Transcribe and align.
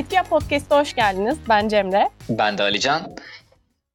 Etki 0.00 0.16
Yap 0.16 0.30
Podcast'a 0.30 0.80
hoş 0.80 0.94
geldiniz. 0.94 1.38
Ben 1.48 1.68
Cemre. 1.68 2.08
Ben 2.28 2.58
de 2.58 2.62
Alican. 2.62 3.16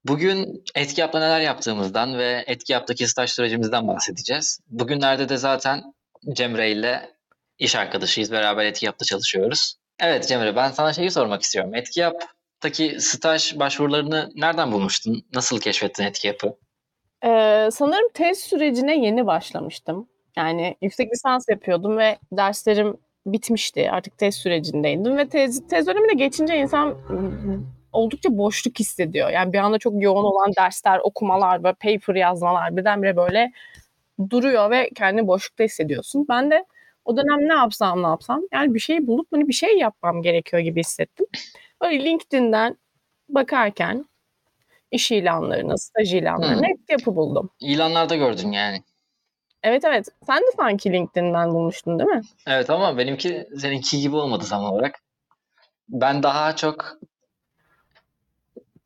Bugün 0.03 0.63
Etki 0.75 1.01
Yap'la 1.01 1.19
neler 1.19 1.39
yaptığımızdan 1.39 2.17
ve 2.17 2.43
Etki 2.47 2.73
Yap'taki 2.73 3.07
staj 3.07 3.29
sürecimizden 3.29 3.87
bahsedeceğiz. 3.87 4.59
Bugünlerde 4.67 5.29
de 5.29 5.37
zaten 5.37 5.83
Cemre 6.33 6.71
ile 6.71 7.09
iş 7.59 7.75
arkadaşıyız. 7.75 8.31
Beraber 8.31 8.65
Etki 8.65 8.85
Yap'ta 8.85 9.05
çalışıyoruz. 9.05 9.75
Evet 9.99 10.27
Cemre 10.27 10.55
ben 10.55 10.71
sana 10.71 10.93
şeyi 10.93 11.11
sormak 11.11 11.41
istiyorum. 11.41 11.75
Etki 11.75 11.99
Yap'taki 11.99 12.97
staj 12.99 13.59
başvurularını 13.59 14.31
nereden 14.35 14.71
bulmuştun? 14.71 15.25
Nasıl 15.33 15.59
keşfettin 15.59 16.03
Etki 16.03 16.27
Yap'ı? 16.27 16.57
Ee, 17.25 17.69
sanırım 17.71 18.09
tez 18.13 18.39
sürecine 18.39 19.05
yeni 19.05 19.25
başlamıştım. 19.27 20.09
Yani 20.37 20.75
yüksek 20.81 21.11
lisans 21.11 21.45
yapıyordum 21.49 21.97
ve 21.97 22.17
derslerim 22.31 22.97
bitmişti. 23.25 23.91
Artık 23.91 24.17
tez 24.17 24.35
sürecindeydim 24.35 25.17
ve 25.17 25.29
tez, 25.29 25.67
tez 25.67 25.87
dönemine 25.87 26.13
geçince 26.13 26.57
insan 26.57 26.95
oldukça 27.91 28.37
boşluk 28.37 28.79
hissediyor. 28.79 29.29
Yani 29.29 29.53
bir 29.53 29.57
anda 29.57 29.77
çok 29.77 30.03
yoğun 30.03 30.23
olan 30.23 30.51
dersler, 30.57 30.99
okumalar, 31.03 31.63
böyle 31.63 31.75
paper 31.75 32.15
yazmalar 32.15 32.77
birdenbire 32.77 33.15
böyle 33.15 33.51
duruyor 34.29 34.71
ve 34.71 34.89
kendini 34.95 35.27
boşlukta 35.27 35.63
hissediyorsun. 35.63 36.25
Ben 36.29 36.51
de 36.51 36.65
o 37.05 37.17
dönem 37.17 37.49
ne 37.49 37.53
yapsam 37.53 38.03
ne 38.03 38.07
yapsam 38.07 38.41
yani 38.53 38.73
bir 38.73 38.79
şey 38.79 39.07
bulup 39.07 39.27
hani 39.33 39.47
bir 39.47 39.53
şey 39.53 39.77
yapmam 39.77 40.21
gerekiyor 40.21 40.61
gibi 40.61 40.79
hissettim. 40.79 41.25
Böyle 41.81 42.05
LinkedIn'den 42.05 42.77
bakarken 43.29 44.05
iş 44.91 45.11
ilanlarını, 45.11 45.77
staj 45.77 46.13
ilanlarını 46.13 46.57
hmm. 46.57 46.63
hep 46.63 46.79
yapı 46.89 47.15
buldum. 47.15 47.49
İlanlarda 47.59 48.15
gördün 48.15 48.51
yani. 48.51 48.83
Evet 49.65 49.83
evet. 49.85 50.07
Sen 50.27 50.37
de 50.37 50.51
sanki 50.55 50.93
LinkedIn'den 50.93 51.49
bulmuştun 51.49 51.99
değil 51.99 52.09
mi? 52.09 52.21
Evet 52.47 52.69
ama 52.69 52.97
benimki 52.97 53.47
seninki 53.57 53.99
gibi 53.99 54.15
olmadı 54.15 54.43
zaman 54.43 54.73
olarak. 54.73 54.99
Ben 55.89 56.23
daha 56.23 56.55
çok 56.55 56.97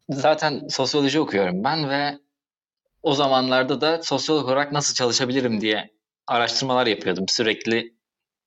zaten 0.09 0.67
sosyoloji 0.67 1.19
okuyorum 1.19 1.63
ben 1.63 1.89
ve 1.89 2.19
o 3.03 3.13
zamanlarda 3.13 3.81
da 3.81 4.03
sosyolog 4.03 4.45
olarak 4.45 4.71
nasıl 4.71 4.93
çalışabilirim 4.93 5.61
diye 5.61 5.89
araştırmalar 6.27 6.87
yapıyordum. 6.87 7.25
Sürekli 7.27 7.93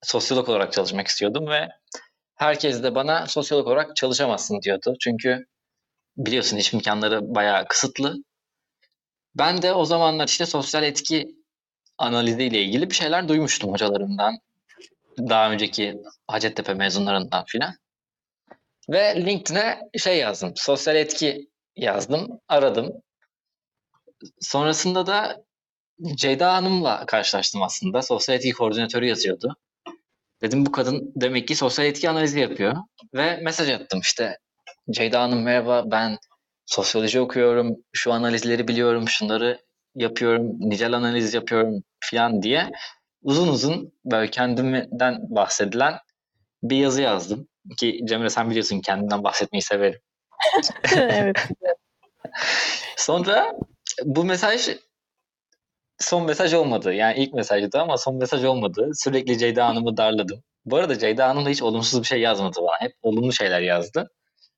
sosyolog 0.02 0.48
olarak 0.48 0.72
çalışmak 0.72 1.06
istiyordum 1.06 1.46
ve 1.46 1.68
herkes 2.34 2.82
de 2.82 2.94
bana 2.94 3.26
sosyolog 3.26 3.66
olarak 3.66 3.96
çalışamazsın 3.96 4.60
diyordu. 4.62 4.96
Çünkü 5.00 5.46
biliyorsun 6.16 6.56
iş 6.56 6.74
imkanları 6.74 7.34
bayağı 7.34 7.64
kısıtlı. 7.68 8.14
Ben 9.34 9.62
de 9.62 9.72
o 9.72 9.84
zamanlar 9.84 10.28
işte 10.28 10.46
sosyal 10.46 10.82
etki 10.82 11.41
analiziyle 12.02 12.62
ilgili 12.62 12.90
bir 12.90 12.94
şeyler 12.94 13.28
duymuştum 13.28 13.72
hocalarımdan. 13.72 14.38
Daha 15.18 15.52
önceki 15.52 16.02
Hacettepe 16.26 16.74
mezunlarından 16.74 17.44
filan. 17.44 17.74
Ve 18.90 19.26
LinkedIn'e 19.26 19.78
şey 19.98 20.18
yazdım. 20.18 20.52
Sosyal 20.56 20.96
etki 20.96 21.50
yazdım. 21.76 22.40
Aradım. 22.48 22.92
Sonrasında 24.40 25.06
da 25.06 25.44
Ceyda 26.14 26.54
Hanım'la 26.54 27.06
karşılaştım 27.06 27.62
aslında. 27.62 28.02
Sosyal 28.02 28.36
etki 28.36 28.52
koordinatörü 28.52 29.06
yazıyordu. 29.06 29.56
Dedim 30.42 30.66
bu 30.66 30.72
kadın 30.72 31.12
demek 31.16 31.48
ki 31.48 31.54
sosyal 31.54 31.88
etki 31.88 32.10
analizi 32.10 32.40
yapıyor. 32.40 32.76
Ve 33.14 33.36
mesaj 33.36 33.70
attım 33.70 34.00
işte. 34.00 34.38
Ceyda 34.90 35.22
Hanım 35.22 35.42
merhaba 35.42 35.90
ben 35.90 36.18
sosyoloji 36.66 37.20
okuyorum. 37.20 37.76
Şu 37.92 38.12
analizleri 38.12 38.68
biliyorum. 38.68 39.08
Şunları 39.08 39.60
yapıyorum. 39.94 40.52
Nicel 40.60 40.92
analiz 40.92 41.34
yapıyorum 41.34 41.82
falan 42.00 42.42
diye 42.42 42.70
uzun 43.22 43.48
uzun 43.48 43.92
böyle 44.04 44.30
kendimden 44.30 45.18
bahsedilen 45.28 45.98
bir 46.62 46.76
yazı 46.76 47.02
yazdım. 47.02 47.48
Ki 47.76 48.00
Cemre 48.04 48.30
sen 48.30 48.50
biliyorsun 48.50 48.80
kendimden 48.80 49.24
bahsetmeyi 49.24 49.62
severim. 49.62 50.00
evet. 50.96 51.48
Sonra 52.96 53.52
bu 54.04 54.24
mesaj 54.24 54.68
son 55.98 56.24
mesaj 56.24 56.54
olmadı. 56.54 56.92
Yani 56.94 57.18
ilk 57.18 57.34
mesajdı 57.34 57.80
ama 57.80 57.96
son 57.96 58.16
mesaj 58.16 58.44
olmadı. 58.44 58.90
Sürekli 58.94 59.38
Ceyda 59.38 59.66
Hanım'ı 59.66 59.96
darladım. 59.96 60.42
Bu 60.64 60.76
arada 60.76 60.98
Ceyda 60.98 61.28
Hanım 61.28 61.44
da 61.44 61.48
hiç 61.48 61.62
olumsuz 61.62 62.00
bir 62.00 62.06
şey 62.06 62.20
yazmadı 62.20 62.58
bana. 62.60 62.80
Hep 62.80 62.92
olumlu 63.02 63.32
şeyler 63.32 63.60
yazdı. 63.60 64.10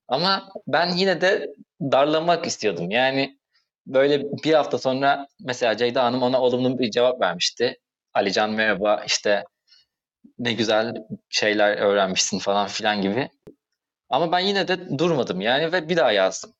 Ama 0.07 0.49
ben 0.67 0.91
yine 0.91 1.21
de 1.21 1.55
darlamak 1.81 2.45
istiyordum. 2.45 2.91
Yani 2.91 3.39
böyle 3.87 4.23
bir 4.43 4.53
hafta 4.53 4.77
sonra 4.77 5.27
mesela 5.39 5.77
Ceyda 5.77 6.03
Hanım 6.03 6.23
ona 6.23 6.41
olumlu 6.41 6.79
bir 6.79 6.91
cevap 6.91 7.21
vermişti. 7.21 7.79
Alican 8.13 8.51
merhaba 8.51 9.03
işte 9.07 9.43
ne 10.39 10.53
güzel 10.53 10.93
şeyler 11.29 11.77
öğrenmişsin 11.77 12.39
falan 12.39 12.67
filan 12.67 13.01
gibi. 13.01 13.29
Ama 14.09 14.31
ben 14.31 14.39
yine 14.39 14.67
de 14.67 14.99
durmadım 14.99 15.41
yani 15.41 15.71
ve 15.71 15.89
bir 15.89 15.97
daha 15.97 16.11
yazdım. 16.11 16.53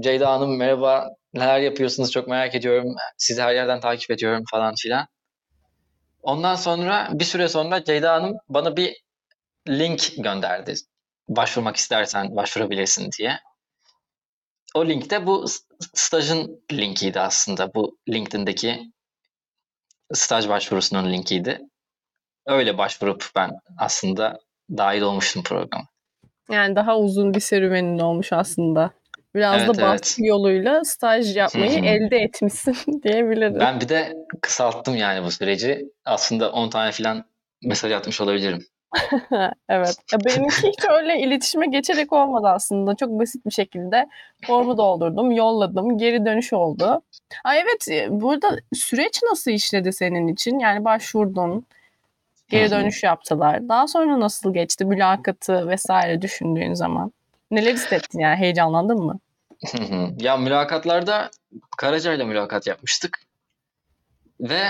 Ceyda 0.00 0.32
Hanım 0.32 0.56
merhaba 0.56 1.08
neler 1.34 1.60
yapıyorsunuz 1.60 2.12
çok 2.12 2.28
merak 2.28 2.54
ediyorum. 2.54 2.94
Sizi 3.18 3.42
her 3.42 3.54
yerden 3.54 3.80
takip 3.80 4.10
ediyorum 4.10 4.44
falan 4.50 4.74
filan. 4.82 5.06
Ondan 6.22 6.54
sonra 6.54 7.08
bir 7.12 7.24
süre 7.24 7.48
sonra 7.48 7.84
Ceyda 7.84 8.12
Hanım 8.12 8.36
bana 8.48 8.76
bir 8.76 9.02
link 9.68 10.12
gönderdi. 10.18 10.74
Başvurmak 11.28 11.76
istersen 11.76 12.36
başvurabilirsin 12.36 13.10
diye 13.18 13.38
o 14.76 14.86
linkte 14.86 15.26
bu 15.26 15.44
stajın 15.94 16.64
linkiydi 16.72 17.20
aslında. 17.20 17.74
Bu 17.74 17.98
LinkedIn'deki 18.08 18.80
staj 20.12 20.48
başvurusunun 20.48 21.12
linkiydi. 21.12 21.60
Öyle 22.46 22.78
başvurup 22.78 23.30
ben 23.36 23.50
aslında 23.78 24.38
dahil 24.70 25.00
olmuştum 25.00 25.42
programa. 25.42 25.84
Yani 26.50 26.76
daha 26.76 26.98
uzun 26.98 27.34
bir 27.34 27.40
serüvenin 27.40 27.98
olmuş 27.98 28.32
aslında. 28.32 28.90
Biraz 29.34 29.62
evet, 29.62 29.68
da 29.68 29.82
baskı 29.82 30.20
evet. 30.20 30.28
yoluyla 30.28 30.84
staj 30.84 31.36
yapmayı 31.36 31.84
elde 31.84 32.16
etmişsin 32.16 32.76
diyebilirim. 33.02 33.60
Ben 33.60 33.80
bir 33.80 33.88
de 33.88 34.14
kısalttım 34.42 34.96
yani 34.96 35.24
bu 35.26 35.30
süreci. 35.30 35.84
Aslında 36.04 36.52
10 36.52 36.70
tane 36.70 36.92
falan 36.92 37.24
mesaj 37.62 37.92
atmış 37.92 38.20
olabilirim. 38.20 38.66
evet. 39.68 39.96
Ya 40.12 40.18
benimki 40.26 40.68
hiç 40.68 40.84
öyle 40.90 41.20
iletişime 41.20 41.66
geçerek 41.66 42.12
olmadı 42.12 42.48
aslında. 42.48 42.94
Çok 42.94 43.10
basit 43.10 43.46
bir 43.46 43.50
şekilde 43.50 44.06
formu 44.46 44.78
doldurdum, 44.78 45.30
yolladım, 45.30 45.98
geri 45.98 46.24
dönüş 46.26 46.52
oldu. 46.52 47.02
Ay 47.44 47.58
evet, 47.58 47.88
e, 47.90 48.20
burada 48.20 48.56
süreç 48.74 49.20
nasıl 49.30 49.50
işledi 49.50 49.92
senin 49.92 50.28
için? 50.28 50.58
Yani 50.58 50.84
başvurdun, 50.84 51.66
geri 52.48 52.70
dönüş 52.70 53.02
yaptılar. 53.02 53.68
Daha 53.68 53.86
sonra 53.86 54.20
nasıl 54.20 54.54
geçti 54.54 54.84
mülakatı 54.84 55.68
vesaire 55.68 56.22
düşündüğün 56.22 56.74
zaman? 56.74 57.12
Neler 57.50 57.74
hissettin 57.74 58.18
yani? 58.18 58.36
Heyecanlandın 58.36 58.98
mı? 58.98 59.18
ya 60.18 60.36
mülakatlarda 60.36 61.30
Karaca'yla 61.78 62.24
mülakat 62.24 62.66
yapmıştık. 62.66 63.18
Ve 64.40 64.62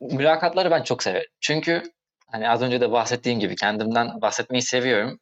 mülakatları 0.00 0.70
ben 0.70 0.82
çok 0.82 1.02
severim. 1.02 1.30
Çünkü 1.40 1.82
Hani 2.26 2.50
az 2.50 2.62
önce 2.62 2.80
de 2.80 2.92
bahsettiğim 2.92 3.40
gibi 3.40 3.56
kendimden 3.56 4.20
bahsetmeyi 4.20 4.62
seviyorum. 4.62 5.20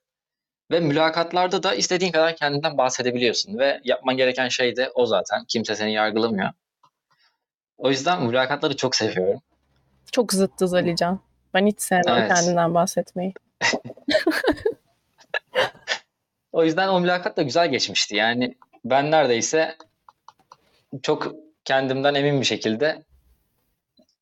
Ve 0.71 0.81
mülakatlarda 0.81 1.63
da 1.63 1.75
istediğin 1.75 2.13
kadar 2.13 2.37
kendinden 2.37 2.79
bahsedebiliyorsun. 2.79 3.59
Ve 3.59 3.81
yapman 3.85 4.17
gereken 4.17 4.49
şey 4.49 4.77
de 4.77 4.91
o 4.95 5.07
zaten. 5.07 5.45
Kimse 5.49 5.77
seni 5.77 5.93
yargılamıyor. 5.93 6.51
O 7.79 7.91
yüzden 7.91 8.23
mülakatları 8.23 8.77
çok 8.77 8.97
seviyorum. 8.97 9.41
Çok 10.13 10.33
zıttız 10.33 10.75
Alican. 10.75 11.21
Ben 11.55 11.67
hiç 11.67 11.81
sevmem 11.81 12.19
evet. 12.19 12.35
kendinden 12.35 12.75
bahsetmeyi. 12.75 13.35
o 16.53 16.65
yüzden 16.65 16.89
o 16.89 17.01
mülakat 17.01 17.37
da 17.37 17.43
güzel 17.43 17.71
geçmişti. 17.71 18.17
Yani 18.17 18.55
ben 18.85 19.11
neredeyse 19.11 19.77
çok 21.03 21.33
kendimden 21.65 22.15
emin 22.15 22.41
bir 22.41 22.47
şekilde 22.47 23.03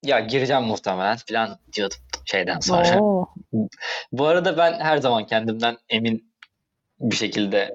ya 0.03 0.21
gireceğim 0.21 0.63
muhtemelen 0.63 1.17
falan 1.29 1.59
diyordum 1.73 1.99
şeyden 2.25 2.61
sonra. 2.61 3.01
Oo. 3.01 3.27
Bu 4.13 4.27
arada 4.27 4.57
ben 4.57 4.81
her 4.81 4.97
zaman 4.97 5.27
kendimden 5.27 5.77
emin 5.89 6.33
bir 7.01 7.17
şekilde 7.17 7.75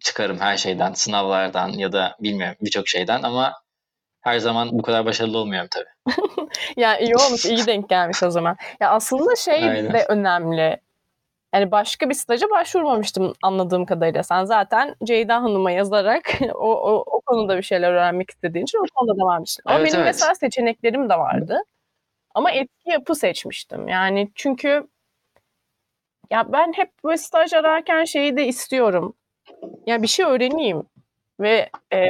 çıkarım 0.00 0.38
her 0.38 0.56
şeyden, 0.56 0.92
sınavlardan 0.92 1.68
ya 1.68 1.92
da 1.92 2.16
bilmiyorum 2.20 2.56
birçok 2.60 2.88
şeyden 2.88 3.22
ama 3.22 3.54
her 4.20 4.38
zaman 4.38 4.68
bu 4.72 4.82
kadar 4.82 5.06
başarılı 5.06 5.38
olmuyorum 5.38 5.68
tabii. 5.70 6.16
ya 6.76 6.98
iyi 6.98 7.16
olmuş, 7.16 7.44
iyi 7.44 7.66
denk 7.66 7.88
gelmiş 7.88 8.22
o 8.22 8.30
zaman. 8.30 8.56
Ya 8.80 8.90
aslında 8.90 9.36
şey 9.36 9.64
Aynen. 9.68 9.92
de 9.92 10.06
önemli. 10.08 10.80
Yani 11.54 11.70
başka 11.70 12.08
bir 12.08 12.14
staja 12.14 12.50
başvurmamıştım 12.50 13.32
anladığım 13.42 13.86
kadarıyla. 13.86 14.22
Sen 14.22 14.44
zaten 14.44 14.96
Ceyda 15.04 15.36
Hanım'a 15.36 15.70
yazarak 15.70 16.30
o, 16.54 16.74
o, 16.74 17.04
o 17.06 17.17
konuda 17.28 17.56
bir 17.56 17.62
şeyler 17.62 17.92
öğrenmek 17.92 18.30
istediğin 18.30 18.64
için 18.64 18.78
o 18.78 18.84
konuda 18.94 19.20
devam 19.20 19.34
etmiştin. 19.34 19.62
Ama 19.66 19.78
evet, 19.78 19.88
benim 19.88 20.00
evet. 20.00 20.14
mesela 20.14 20.34
seçeneklerim 20.34 21.10
de 21.10 21.14
vardı. 21.14 21.62
Ama 22.34 22.50
etki 22.50 22.90
yapı 22.90 23.14
seçmiştim. 23.14 23.88
Yani 23.88 24.30
çünkü 24.34 24.88
ya 26.30 26.52
ben 26.52 26.72
hep 26.72 26.90
böyle 27.04 27.18
staj 27.18 27.52
ararken 27.52 28.04
şeyi 28.04 28.36
de 28.36 28.46
istiyorum. 28.46 29.14
Ya 29.86 30.02
bir 30.02 30.06
şey 30.06 30.26
öğreneyim 30.26 30.82
ve 31.40 31.70
e, 31.92 32.06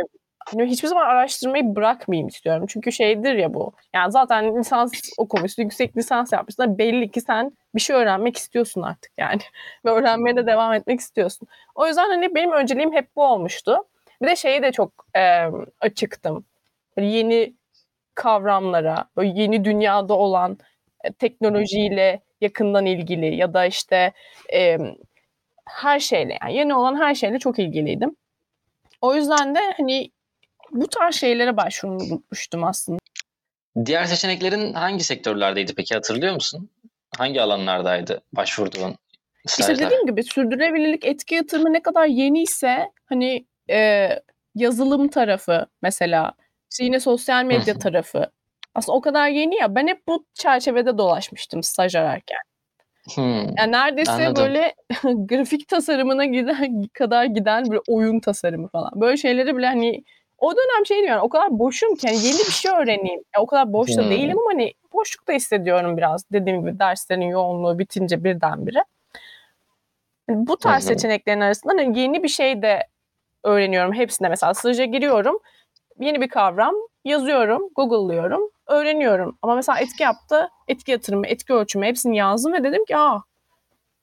hani 0.47 0.65
hiçbir 0.65 0.89
zaman 0.89 1.05
araştırmayı 1.05 1.77
bırakmayayım 1.77 2.29
istiyorum. 2.29 2.67
Çünkü 2.69 2.93
şeydir 2.93 3.35
ya 3.35 3.55
bu. 3.55 3.73
Yani 3.95 4.13
zaten 4.13 4.59
lisans 4.59 4.93
okumuşsun, 5.19 5.63
yüksek 5.63 5.97
lisans 5.97 6.33
yapmışsın. 6.33 6.79
Belli 6.79 7.11
ki 7.11 7.21
sen 7.21 7.53
bir 7.75 7.81
şey 7.81 7.97
öğrenmek 7.97 8.37
istiyorsun 8.37 8.83
artık 8.83 9.13
yani. 9.19 9.41
Ve 9.85 9.91
öğrenmeye 9.91 10.37
de 10.37 10.47
devam 10.47 10.73
etmek 10.73 11.01
istiyorsun. 11.01 11.49
O 11.75 11.87
yüzden 11.87 12.09
hani 12.11 12.35
benim 12.35 12.53
önceliğim 12.53 12.93
hep 12.93 13.17
bu 13.17 13.25
olmuştu. 13.25 13.85
Bir 14.23 14.27
de 14.27 14.37
şeyi 14.37 14.63
de 14.63 14.73
çok 14.73 15.07
e, 15.17 15.45
açıktım. 15.81 16.45
Böyle 16.97 17.09
yeni 17.09 17.55
kavramlara, 18.15 19.05
böyle 19.17 19.41
yeni 19.41 19.65
dünyada 19.65 20.15
olan 20.15 20.59
e, 21.05 21.13
teknolojiyle 21.13 22.21
yakından 22.41 22.87
ilgili 22.87 23.37
ya 23.37 23.55
da 23.55 23.67
işte 23.67 24.13
e, 24.53 24.79
her 25.65 26.01
şeyle 26.01 26.39
yani 26.43 26.55
yeni 26.55 26.75
olan 26.75 26.97
her 26.97 27.15
şeyle 27.15 27.39
çok 27.39 27.59
ilgiliydim. 27.59 28.17
O 29.01 29.15
yüzden 29.15 29.55
de 29.55 29.61
hani 29.77 30.11
bu 30.71 30.89
tarz 30.89 31.15
şeylere 31.15 31.57
başvurmuştum 31.57 32.65
aslında. 32.65 32.99
Diğer 33.85 34.05
seçeneklerin 34.05 34.73
hangi 34.73 35.05
sektörlerdeydi 35.05 35.75
peki 35.75 35.95
hatırlıyor 35.95 36.35
musun? 36.35 36.71
Hangi 37.17 37.43
alanlardaydı 37.43 38.23
başvurduğun 38.33 38.97
stajlar? 39.47 39.75
İşte 39.75 39.87
dediğim 39.87 40.07
gibi 40.07 40.23
sürdürülebilirlik 40.23 41.05
etki 41.05 41.35
yatırımı 41.35 41.73
ne 41.73 41.83
kadar 41.83 42.07
yeniyse 42.07 42.93
hani 43.07 43.47
e, 43.71 44.09
yazılım 44.55 45.09
tarafı 45.09 45.67
mesela 45.83 46.33
işte 46.71 46.85
yine 46.85 47.01
sosyal 47.01 47.45
medya 47.45 47.79
tarafı 47.79 48.31
aslında 48.75 48.99
o 48.99 49.01
kadar 49.01 49.29
yeni 49.29 49.57
ya 49.57 49.75
ben 49.75 49.87
hep 49.87 50.07
bu 50.09 50.25
çerçevede 50.35 50.99
dolaşmıştım 50.99 51.63
staj 51.63 51.95
ararken. 51.95 52.39
Hmm, 53.15 53.57
Yani 53.59 53.73
neredeyse 53.73 54.13
anladım. 54.13 54.45
böyle 54.45 54.75
grafik 55.03 55.69
tasarımına 55.69 56.25
giden 56.25 56.85
kadar 56.93 57.25
giden 57.25 57.71
böyle 57.71 57.81
oyun 57.89 58.21
tasarımı 58.21 58.69
falan. 58.69 58.91
Böyle 58.95 59.17
şeyleri 59.17 59.57
bile 59.57 59.67
hani 59.67 60.05
o 60.39 60.53
dönem 60.57 60.87
şey 60.87 61.03
diyorum 61.03 61.23
o 61.23 61.29
kadar 61.29 61.59
boşum 61.59 61.95
ki 61.95 62.07
hani 62.07 62.27
yeni 62.27 62.39
bir 62.39 62.53
şey 62.53 62.73
öğreneyim. 62.73 63.21
Ya 63.37 63.43
o 63.43 63.47
kadar 63.47 63.73
boş 63.73 63.97
da 63.97 64.03
Hmm. 64.03 64.11
değilim 64.11 64.39
ama 64.39 64.51
hani 64.53 64.75
boşlukta 64.93 65.33
hissediyorum 65.33 65.97
biraz. 65.97 66.31
Dediğim 66.33 66.61
gibi 66.61 66.79
derslerin 66.79 67.23
yoğunluğu 67.23 67.79
bitince 67.79 68.25
birdenbire. 68.25 68.85
Yani 70.29 70.47
bu 70.47 70.57
tarz 70.57 70.83
hı. 70.83 70.89
seçeneklerin 70.89 71.41
arasında 71.41 71.73
hani 71.73 72.01
yeni 72.01 72.23
bir 72.23 72.29
şey 72.29 72.63
de 72.63 72.87
öğreniyorum 73.45 73.93
hepsinde. 73.93 74.29
Mesela 74.29 74.55
staja 74.55 74.85
giriyorum. 74.85 75.39
Yeni 76.01 76.21
bir 76.21 76.29
kavram 76.29 76.75
yazıyorum, 77.05 77.69
Google'lıyorum, 77.75 78.51
öğreniyorum. 78.67 79.39
Ama 79.43 79.55
mesela 79.55 79.79
etki 79.79 80.03
yaptı, 80.03 80.49
etki 80.69 80.91
yatırımı, 80.91 81.27
etki 81.27 81.53
ölçümü 81.53 81.87
hepsini 81.87 82.17
yazdım 82.17 82.53
ve 82.53 82.65
dedim 82.65 82.85
ki 82.85 82.97
aa 82.97 83.19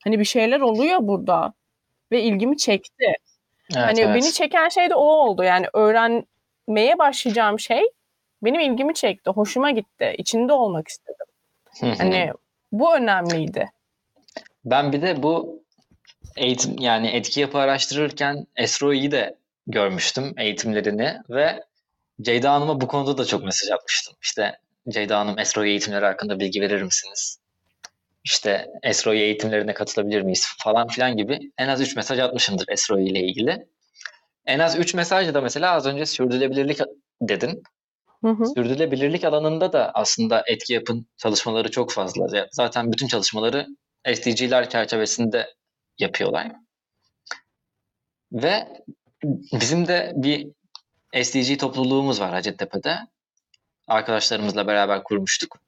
hani 0.04 0.18
bir 0.18 0.24
şeyler 0.24 0.60
oluyor 0.60 0.98
burada 1.00 1.52
ve 2.12 2.22
ilgimi 2.22 2.56
çekti. 2.56 3.14
Evet, 3.76 3.86
hani 3.86 4.00
evet. 4.00 4.14
beni 4.14 4.32
çeken 4.32 4.68
şey 4.68 4.90
de 4.90 4.94
o 4.94 5.04
oldu. 5.04 5.42
Yani 5.42 5.66
öğrenmeye 5.72 6.98
başlayacağım 6.98 7.60
şey 7.60 7.82
benim 8.42 8.60
ilgimi 8.60 8.94
çekti, 8.94 9.30
hoşuma 9.30 9.70
gitti, 9.70 10.14
içinde 10.18 10.52
olmak 10.52 10.88
istedim. 10.88 11.26
Hani 11.98 12.32
bu 12.72 12.94
önemliydi. 12.96 13.70
Ben 14.64 14.92
bir 14.92 15.02
de 15.02 15.22
bu 15.22 15.62
eğitim 16.36 16.78
yani 16.78 17.08
etki 17.08 17.40
yapı 17.40 17.58
araştırırken 17.58 18.46
Esro'yu 18.56 19.10
de 19.10 19.36
görmüştüm 19.66 20.34
eğitimlerini 20.38 21.16
ve 21.30 21.62
Ceyda 22.20 22.52
Hanım'a 22.52 22.80
bu 22.80 22.86
konuda 22.86 23.18
da 23.18 23.24
çok 23.24 23.44
mesaj 23.44 23.70
atmıştım. 23.70 24.14
İşte 24.22 24.58
Ceyda 24.88 25.18
Hanım 25.18 25.38
Esro 25.38 25.64
eğitimleri 25.64 26.04
hakkında 26.04 26.40
bilgi 26.40 26.60
verir 26.60 26.82
misiniz? 26.82 27.38
İşte 28.24 28.66
Esro 28.82 29.12
eğitimlerine 29.12 29.74
katılabilir 29.74 30.22
miyiz 30.22 30.46
falan 30.58 30.88
filan 30.88 31.16
gibi 31.16 31.38
en 31.58 31.68
az 31.68 31.80
3 31.80 31.96
mesaj 31.96 32.18
atmışımdır 32.18 32.64
Esro 32.68 32.98
ile 32.98 33.20
ilgili. 33.20 33.66
En 34.46 34.58
az 34.58 34.78
3 34.78 34.94
mesaj 34.94 35.34
da 35.34 35.40
mesela 35.40 35.72
az 35.72 35.86
önce 35.86 36.06
sürdürülebilirlik 36.06 36.78
dedin. 37.22 37.62
Hı 38.24 38.30
hı. 38.30 38.46
Sürdürülebilirlik 38.46 39.24
alanında 39.24 39.72
da 39.72 39.90
aslında 39.94 40.42
etki 40.46 40.72
yapın 40.72 41.06
çalışmaları 41.16 41.70
çok 41.70 41.92
fazla. 41.92 42.46
Zaten 42.52 42.92
bütün 42.92 43.08
çalışmaları 43.08 43.66
SDG'ler 44.14 44.70
çerçevesinde 44.70 45.46
yapıyorlar. 45.98 46.52
Ve 48.32 48.68
bizim 49.52 49.88
de 49.88 50.12
bir 50.16 50.48
SDG 51.22 51.58
topluluğumuz 51.60 52.20
var 52.20 52.30
Hacettepe'de. 52.30 52.98
Arkadaşlarımızla 53.88 54.66
beraber 54.66 55.04
kurmuştuk. 55.04 55.58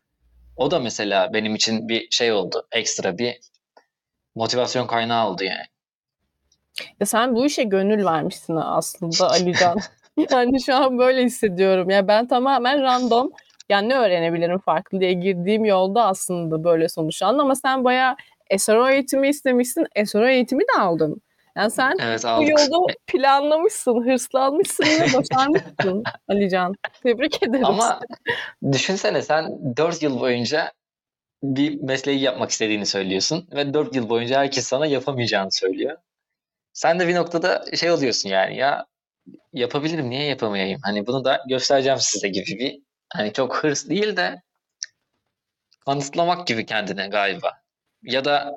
O 0.57 0.71
da 0.71 0.79
mesela 0.79 1.33
benim 1.33 1.55
için 1.55 1.89
bir 1.89 2.09
şey 2.11 2.33
oldu. 2.33 2.67
Ekstra 2.73 3.19
bir 3.19 3.41
motivasyon 4.35 4.87
kaynağı 4.87 5.29
oldu 5.29 5.45
yani. 5.45 5.67
Ya 7.01 7.07
sen 7.07 7.35
bu 7.35 7.47
işe 7.47 7.63
gönül 7.63 8.05
vermişsin 8.05 8.57
aslında 8.57 9.31
Alican. 9.31 9.79
yani 10.31 10.63
şu 10.63 10.75
an 10.75 10.99
böyle 10.99 11.25
hissediyorum. 11.25 11.91
Ya 11.91 12.09
ben 12.09 12.29
tamamen 12.29 12.83
random 12.83 13.31
yani 13.69 13.89
ne 13.89 13.95
öğrenebilirim 13.99 14.59
farklı 14.59 15.01
diye 15.01 15.13
girdiğim 15.13 15.65
yolda 15.65 16.05
aslında 16.07 16.65
böyle 16.65 16.89
sonuçlandı 16.89 17.43
ama 17.43 17.55
sen 17.55 17.85
bayağı 17.85 18.17
SRO 18.59 18.89
eğitimi 18.89 19.29
istemişsin. 19.29 19.87
SRO 20.07 20.29
eğitimi 20.29 20.63
de 20.63 20.81
aldın. 20.81 21.23
Yani 21.57 21.71
sen 21.71 21.97
Evet 22.01 22.25
bu 22.25 22.29
aldık. 22.29 22.49
yolda 22.49 22.95
planlamışsın, 23.07 24.07
hırslanmışsın 24.07 24.85
ve 24.85 25.01
başarmışsın 25.15 26.03
Alican. 26.29 26.75
Tebrik 27.03 27.43
ederim. 27.43 27.65
Ama 27.65 28.01
düşünsene 28.73 29.23
sen 29.23 29.77
4 29.77 30.03
yıl 30.03 30.21
boyunca 30.21 30.73
bir 31.43 31.81
mesleği 31.83 32.21
yapmak 32.21 32.51
istediğini 32.51 32.87
söylüyorsun 32.87 33.49
ve 33.53 33.75
4 33.75 33.95
yıl 33.95 34.09
boyunca 34.09 34.41
herkes 34.41 34.67
sana 34.67 34.87
yapamayacağını 34.87 35.53
söylüyor. 35.53 35.97
Sen 36.73 37.01
de 37.01 37.09
bir 37.09 37.15
noktada 37.15 37.65
şey 37.77 37.91
oluyorsun 37.91 38.29
yani 38.29 38.57
ya 38.57 38.87
yapabilirim 39.53 40.11
niye 40.11 40.25
yapamayayım? 40.25 40.81
Hani 40.83 41.07
bunu 41.07 41.25
da 41.25 41.45
göstereceğim 41.49 41.99
size 42.01 42.29
gibi 42.29 42.59
bir 42.59 42.83
hani 43.13 43.33
çok 43.33 43.57
hırs 43.57 43.89
değil 43.89 44.17
de 44.17 44.43
kanıtlamak 45.87 46.47
gibi 46.47 46.67
kendine 46.67 47.09
galiba. 47.09 47.53
Ya 48.03 48.25
da 48.25 48.55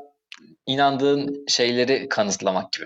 inandığın 0.66 1.46
şeyleri 1.48 2.10
kanıtlamak 2.10 2.72
gibi. 2.74 2.86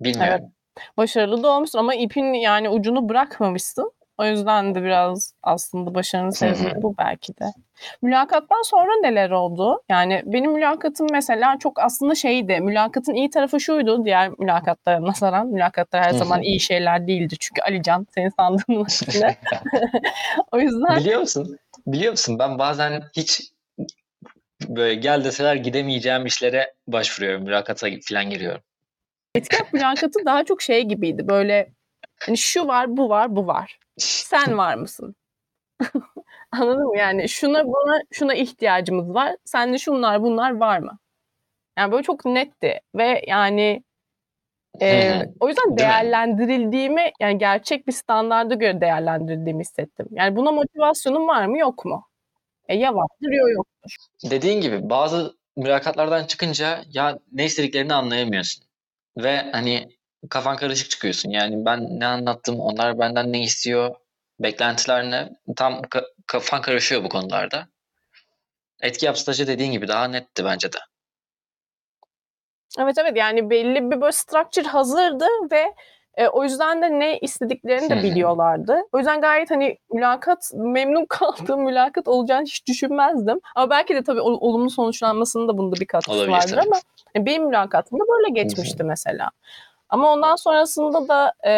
Bilmiyorum. 0.00 0.52
Başarılı 0.96 1.42
da 1.42 1.48
olmuşsun 1.48 1.78
ama 1.78 1.94
ipin 1.94 2.32
yani 2.32 2.68
ucunu 2.68 3.08
bırakmamışsın. 3.08 3.92
O 4.18 4.24
yüzden 4.24 4.74
de 4.74 4.82
biraz 4.82 5.32
aslında 5.42 5.94
başarının 5.94 6.30
sebebi 6.30 6.82
bu 6.82 6.94
belki 6.98 7.32
de. 7.38 7.44
Mülakattan 8.02 8.62
sonra 8.62 8.90
neler 9.02 9.30
oldu? 9.30 9.82
Yani 9.88 10.22
benim 10.26 10.52
mülakatım 10.52 11.06
mesela 11.12 11.58
çok 11.58 11.80
aslında 11.80 12.14
şeydi. 12.14 12.60
Mülakatın 12.60 13.14
iyi 13.14 13.30
tarafı 13.30 13.60
şuydu 13.60 14.04
diğer 14.04 14.30
mülakatlara 14.38 15.02
nazaran. 15.02 15.46
Mülakatlar 15.46 16.02
her 16.02 16.10
zaman 16.10 16.42
iyi 16.42 16.60
şeyler 16.60 17.06
değildi. 17.06 17.34
Çünkü 17.40 17.62
Alican 17.62 18.06
senin 18.14 18.28
sandığın 18.28 18.82
aksine. 18.82 19.36
o 20.52 20.58
yüzden 20.58 20.96
Biliyor 20.96 21.20
musun? 21.20 21.58
Biliyor 21.86 22.10
musun? 22.10 22.38
Ben 22.38 22.58
bazen 22.58 23.02
hiç 23.16 23.52
böyle 24.68 24.94
gel 24.94 25.24
deseler 25.24 25.54
gidemeyeceğim 25.54 26.26
işlere 26.26 26.74
başvuruyorum. 26.86 27.44
Mülakata 27.44 27.88
falan 28.08 28.30
giriyorum. 28.30 28.60
etkileyen 29.34 29.66
mülakatı 29.72 30.24
daha 30.26 30.44
çok 30.44 30.62
şey 30.62 30.82
gibiydi. 30.82 31.28
Böyle 31.28 31.72
hani 32.20 32.38
şu 32.38 32.66
var, 32.66 32.96
bu 32.96 33.08
var, 33.08 33.36
bu 33.36 33.46
var. 33.46 33.78
Sen 33.98 34.58
var 34.58 34.74
mısın? 34.74 35.16
Anladın 36.52 36.86
mı? 36.86 36.98
Yani 36.98 37.28
şuna 37.28 37.64
buna 37.66 38.00
şuna 38.12 38.34
ihtiyacımız 38.34 39.14
var. 39.14 39.36
Sende 39.44 39.78
şunlar 39.78 40.22
bunlar 40.22 40.56
var 40.56 40.78
mı? 40.78 40.98
Yani 41.78 41.92
böyle 41.92 42.02
çok 42.02 42.24
netti 42.24 42.80
ve 42.94 43.24
yani 43.26 43.82
e, 44.82 45.22
o 45.40 45.48
yüzden 45.48 45.78
değerlendirildiğimi 45.78 47.12
yani 47.20 47.38
gerçek 47.38 47.86
bir 47.86 47.92
standarda 47.92 48.54
göre 48.54 48.80
değerlendirildiğimi 48.80 49.60
hissettim. 49.60 50.06
Yani 50.10 50.36
buna 50.36 50.52
motivasyonum 50.52 51.28
var 51.28 51.46
mı 51.46 51.58
yok 51.58 51.84
mu? 51.84 52.05
E, 52.68 52.74
ya 52.76 52.94
vardır 52.94 53.32
ya 53.32 53.48
yoktur. 53.54 53.90
Dediğin 54.30 54.60
gibi 54.60 54.90
bazı 54.90 55.36
mülakatlardan 55.56 56.24
çıkınca 56.24 56.84
ya 56.92 57.18
ne 57.32 57.44
istediklerini 57.44 57.94
anlayamıyorsun. 57.94 58.64
Ve 59.16 59.36
hani 59.52 59.88
kafan 60.30 60.56
karışık 60.56 60.90
çıkıyorsun. 60.90 61.30
Yani 61.30 61.64
ben 61.64 62.00
ne 62.00 62.06
anlattım, 62.06 62.60
onlar 62.60 62.98
benden 62.98 63.32
ne 63.32 63.42
istiyor, 63.42 63.94
beklentiler 64.40 65.10
ne? 65.10 65.28
Tam 65.56 65.72
ka- 65.72 66.12
kafan 66.26 66.62
karışıyor 66.62 67.04
bu 67.04 67.08
konularda. 67.08 67.68
Etki 68.82 69.06
yap 69.06 69.18
stajı 69.18 69.46
dediğin 69.46 69.72
gibi 69.72 69.88
daha 69.88 70.08
netti 70.08 70.44
bence 70.44 70.72
de. 70.72 70.78
Evet 72.78 72.98
evet 72.98 73.16
yani 73.16 73.50
belli 73.50 73.90
bir 73.90 74.00
böyle 74.00 74.12
structure 74.12 74.68
hazırdı 74.68 75.24
ve 75.52 75.64
e, 76.16 76.28
o 76.28 76.42
yüzden 76.44 76.82
de 76.82 76.98
ne 76.98 77.18
istediklerini 77.18 77.90
de 77.90 78.02
biliyorlardı. 78.02 78.78
O 78.92 78.98
yüzden 78.98 79.20
gayet 79.20 79.50
hani 79.50 79.76
mülakat 79.92 80.50
memnun 80.54 81.04
kaldığım 81.08 81.62
mülakat 81.62 82.08
olacağını 82.08 82.44
hiç 82.44 82.66
düşünmezdim. 82.66 83.40
Ama 83.54 83.70
belki 83.70 83.94
de 83.94 84.02
tabii 84.02 84.20
ol- 84.20 84.38
olumlu 84.40 84.70
sonuçlanmasının 84.70 85.48
da 85.48 85.58
bunda 85.58 85.80
bir 85.80 85.86
katkısı 85.86 86.18
vardır 86.32 86.58
ama 86.66 86.76
yani 87.14 87.26
benim 87.26 87.46
mülakatımda 87.46 88.04
böyle 88.08 88.32
geçmişti 88.32 88.84
mesela. 88.84 89.30
Ama 89.88 90.12
ondan 90.12 90.36
sonrasında 90.36 91.08
da 91.08 91.32
e, 91.46 91.52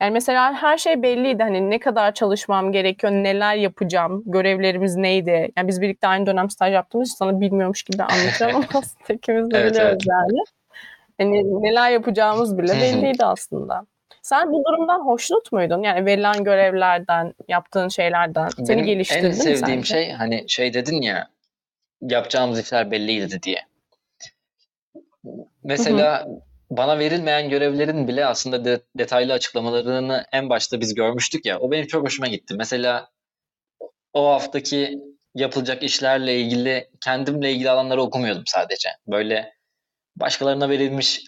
yani 0.00 0.12
mesela 0.12 0.52
her 0.54 0.78
şey 0.78 1.02
belliydi. 1.02 1.42
Hani 1.42 1.70
ne 1.70 1.78
kadar 1.78 2.14
çalışmam 2.14 2.72
gerekiyor, 2.72 3.12
neler 3.12 3.54
yapacağım, 3.54 4.22
görevlerimiz 4.26 4.96
neydi. 4.96 5.52
Yani 5.56 5.68
biz 5.68 5.80
birlikte 5.80 6.06
aynı 6.06 6.26
dönem 6.26 6.50
staj 6.50 6.72
yaptığımız 6.74 7.08
için 7.08 7.16
sana 7.16 7.40
bilmiyormuş 7.40 7.82
gibi 7.82 8.02
anlatıyorum 8.02 8.56
ama 8.72 8.80
aslında 8.80 9.12
ikimiz 9.14 9.50
de 9.50 9.58
Evet, 9.58 9.70
biliyoruz 9.72 9.92
evet. 9.92 10.06
yani. 10.06 10.38
Hani 11.18 11.62
neler 11.62 11.90
yapacağımız 11.90 12.58
bile 12.58 12.72
belliydi 12.72 13.24
aslında. 13.24 13.86
Sen 14.22 14.52
bu 14.52 14.64
durumdan 14.64 15.00
hoşnut 15.06 15.52
muydun? 15.52 15.82
Yani 15.82 16.06
verilen 16.06 16.44
görevlerden, 16.44 17.34
yaptığın 17.48 17.88
şeylerden. 17.88 18.48
Seni 18.56 18.68
Benim 18.68 18.84
geliştirdi 18.84 19.26
en 19.26 19.30
sevdiğim 19.30 19.84
sence? 19.84 19.84
şey 19.84 20.10
hani 20.10 20.44
şey 20.48 20.74
dedin 20.74 21.02
ya 21.02 21.28
yapacağımız 22.00 22.60
işler 22.60 22.90
belliydi 22.90 23.42
diye. 23.42 23.58
Mesela 25.64 26.26
bana 26.70 26.98
verilmeyen 26.98 27.48
görevlerin 27.48 28.08
bile 28.08 28.26
aslında 28.26 28.64
de- 28.64 28.80
detaylı 28.98 29.32
açıklamalarını 29.32 30.24
en 30.32 30.50
başta 30.50 30.80
biz 30.80 30.94
görmüştük 30.94 31.46
ya. 31.46 31.58
O 31.58 31.70
benim 31.70 31.86
çok 31.86 32.04
hoşuma 32.06 32.28
gitti. 32.28 32.54
Mesela 32.58 33.08
o 34.12 34.28
haftaki 34.28 34.98
yapılacak 35.34 35.82
işlerle 35.82 36.40
ilgili 36.40 36.88
kendimle 37.04 37.52
ilgili 37.52 37.70
alanları 37.70 38.02
okumuyordum 38.02 38.42
sadece. 38.46 38.88
Böyle 39.06 39.52
başkalarına 40.16 40.68
verilmiş 40.68 41.22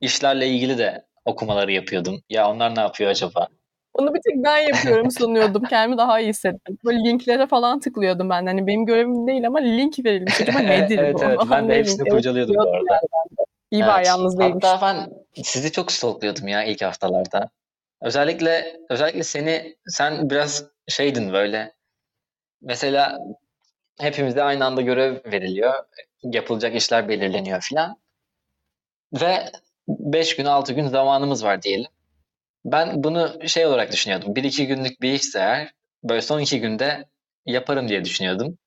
işlerle 0.00 0.48
ilgili 0.48 0.78
de 0.78 1.06
okumaları 1.24 1.72
yapıyordum. 1.72 2.22
Ya 2.30 2.50
onlar 2.50 2.76
ne 2.76 2.80
yapıyor 2.80 3.10
acaba? 3.10 3.48
Onu 3.94 4.14
bir 4.14 4.20
tek 4.24 4.44
ben 4.44 4.58
yapıyorum 4.58 5.10
sanıyordum. 5.20 5.64
Kendimi 5.64 5.98
daha 5.98 6.20
iyi 6.20 6.28
hissettim. 6.28 6.78
Böyle 6.84 6.98
linklere 6.98 7.46
falan 7.46 7.80
tıklıyordum 7.80 8.30
ben. 8.30 8.46
Hani 8.46 8.66
benim 8.66 8.86
görevim 8.86 9.26
değil 9.26 9.46
ama 9.46 9.58
link 9.58 9.98
verilmiş. 10.04 10.40
Acaba 10.40 10.58
nedir 10.58 10.98
evet 10.98 11.14
bu? 11.14 11.24
evet 11.24 11.40
ben 11.50 11.68
de 11.68 11.74
hepsini 11.78 12.08
kurcalıyordum 12.08 12.54
bu 12.56 12.60
arada. 12.62 13.00
İyi 13.70 13.82
bari 13.82 13.96
Evet. 13.96 14.06
yalnız 14.06 14.38
değilmiş. 14.38 14.64
Hatta 14.64 14.86
ben 14.86 15.10
sizi 15.42 15.72
çok 15.72 15.92
stalklıyordum 15.92 16.48
ya 16.48 16.64
ilk 16.64 16.82
haftalarda. 16.82 17.50
Özellikle 18.02 18.76
özellikle 18.90 19.22
seni 19.22 19.76
sen 19.86 20.30
biraz 20.30 20.64
şeydin 20.88 21.32
böyle. 21.32 21.72
Mesela 22.62 23.18
hepimize 24.00 24.42
aynı 24.42 24.64
anda 24.64 24.82
görev 24.82 25.32
veriliyor. 25.32 25.74
Yapılacak 26.22 26.74
işler 26.74 27.08
belirleniyor 27.08 27.60
filan. 27.60 27.96
Ve 29.20 29.52
5 29.88 30.36
gün 30.36 30.44
6 30.44 30.72
gün 30.72 30.88
zamanımız 30.88 31.44
var 31.44 31.62
diyelim. 31.62 31.90
Ben 32.64 33.04
bunu 33.04 33.48
şey 33.48 33.66
olarak 33.66 33.92
düşünüyordum. 33.92 34.34
1-2 34.36 34.66
günlük 34.66 35.02
bir 35.02 35.12
işse 35.12 35.38
eğer 35.38 35.72
böyle 36.04 36.22
son 36.22 36.40
2 36.40 36.60
günde 36.60 37.04
yaparım 37.46 37.88
diye 37.88 38.04
düşünüyordum. 38.04 38.58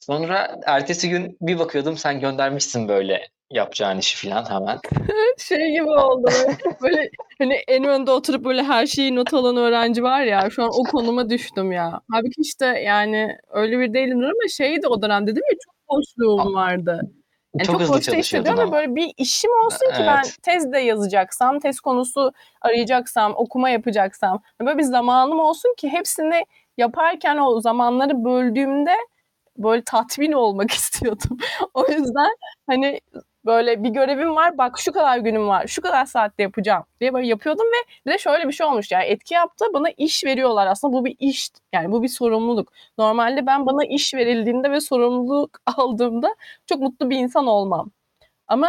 Sonra 0.00 0.60
ertesi 0.66 1.10
gün 1.10 1.36
bir 1.40 1.58
bakıyordum 1.58 1.96
sen 1.96 2.20
göndermişsin 2.20 2.88
böyle 2.88 3.28
yapacağın 3.50 3.98
işi 3.98 4.16
filan 4.16 4.50
hemen. 4.50 4.78
Şey 5.38 5.70
gibi 5.70 5.90
oldu. 5.90 6.28
Böyle, 6.82 7.10
hani 7.38 7.54
en 7.54 7.84
önde 7.84 8.10
oturup 8.10 8.44
böyle 8.44 8.62
her 8.62 8.86
şeyi 8.86 9.16
not 9.16 9.34
alan 9.34 9.56
öğrenci 9.56 10.02
var 10.02 10.22
ya. 10.22 10.50
Şu 10.50 10.62
an 10.62 10.70
o 10.72 10.82
konuma 10.90 11.30
düştüm 11.30 11.72
ya. 11.72 12.00
Halbuki 12.12 12.40
işte 12.40 12.66
yani 12.66 13.36
öyle 13.50 13.78
bir 13.78 13.94
değilimdir 13.94 14.24
ama 14.24 14.48
şeydi 14.50 14.88
o 14.88 15.02
dönemde 15.02 15.26
değil 15.26 15.46
mi? 15.50 15.58
Çok 15.64 15.74
boşluğum 15.88 16.54
vardı. 16.54 17.00
Yani 17.54 17.66
çok, 17.66 17.72
çok, 17.72 17.80
hızlı 17.82 18.00
çalışıyordun 18.00 18.48
hissediyorum 18.48 18.60
ama. 18.60 18.72
böyle 18.72 18.94
bir 18.94 19.14
işim 19.16 19.50
olsun 19.66 19.86
ki 19.86 19.98
ben 20.06 20.22
Evet. 20.24 20.36
tez 20.42 20.72
de 20.72 20.78
yazacaksam, 20.78 21.60
tez 21.60 21.80
konusu 21.80 22.32
arayacaksam, 22.60 23.32
okuma 23.36 23.70
yapacaksam 23.70 24.42
böyle 24.60 24.78
bir 24.78 24.82
zamanım 24.82 25.40
olsun 25.40 25.74
ki 25.76 25.88
hepsini 25.88 26.44
yaparken 26.78 27.36
o 27.36 27.60
zamanları 27.60 28.24
böldüğümde 28.24 28.96
böyle 29.58 29.82
tatmin 29.84 30.32
olmak 30.32 30.70
istiyordum. 30.80 31.38
o 31.74 31.86
yüzden 31.88 32.30
hani 32.66 33.00
böyle 33.46 33.82
bir 33.82 33.88
görevim 33.88 34.36
var 34.36 34.58
bak 34.58 34.78
şu 34.78 34.92
kadar 34.92 35.18
günüm 35.18 35.48
var 35.48 35.66
şu 35.66 35.82
kadar 35.82 36.06
saatte 36.06 36.42
yapacağım 36.42 36.84
diye 37.00 37.14
böyle 37.14 37.26
yapıyordum 37.26 37.66
ve 37.66 37.92
bir 38.06 38.12
de 38.12 38.18
şöyle 38.18 38.48
bir 38.48 38.52
şey 38.52 38.66
olmuş 38.66 38.92
yani 38.92 39.04
etki 39.04 39.34
yaptı 39.34 39.64
bana 39.74 39.90
iş 39.98 40.24
veriyorlar 40.24 40.66
aslında 40.66 40.92
bu 40.92 41.04
bir 41.04 41.16
iş 41.18 41.50
yani 41.72 41.92
bu 41.92 42.02
bir 42.02 42.08
sorumluluk. 42.08 42.72
Normalde 42.98 43.46
ben 43.46 43.66
bana 43.66 43.84
iş 43.84 44.14
verildiğinde 44.14 44.70
ve 44.70 44.80
sorumluluk 44.80 45.58
aldığımda 45.76 46.34
çok 46.66 46.80
mutlu 46.80 47.10
bir 47.10 47.16
insan 47.18 47.46
olmam. 47.46 47.90
Ama 48.48 48.68